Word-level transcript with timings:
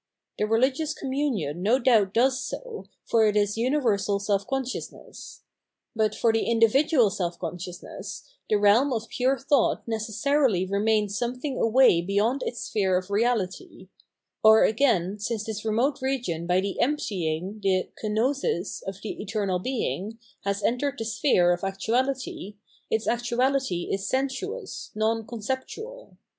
The 0.39 0.47
religious 0.47 0.95
communion 0.95 1.61
no 1.61 1.77
doubt 1.77 2.11
does 2.11 2.39
so, 2.41 2.87
for 3.05 3.27
it 3.27 3.37
is 3.37 3.55
universal 3.55 4.17
self 4.17 4.47
consciousness. 4.47 5.43
But 5.95 6.15
for 6.15 6.33
the 6.33 6.43
individual 6.45 7.11
self 7.11 7.37
consciousness 7.37 8.23
the 8.49 8.55
realm 8.57 8.91
of 8.93 9.09
pure 9.09 9.37
thought 9.37 9.87
necessarily 9.87 10.65
remains 10.65 11.15
something 11.15 11.55
away 11.55 12.01
beyond 12.01 12.41
its 12.43 12.61
sphere 12.61 12.97
of 12.97 13.11
reality; 13.11 13.89
or, 14.43 14.63
again, 14.63 15.19
since 15.19 15.43
this 15.43 15.63
remote 15.63 16.01
region 16.01 16.47
by 16.47 16.61
the 16.61 16.79
emptying, 16.81 17.59
the 17.61 17.89
"kenosis," 18.01 18.81
of 18.87 18.99
the 19.03 19.21
eternal 19.21 19.59
Being, 19.59 20.17
has 20.45 20.63
entered 20.63 20.95
the 20.97 21.05
sphere 21.05 21.51
of 21.53 21.61
actuahty, 21.61 22.55
its 22.89 23.07
actuality 23.07 23.87
is 23.91 24.07
sensuous, 24.07 24.89
non 24.95 25.27
conceptual. 25.27 26.17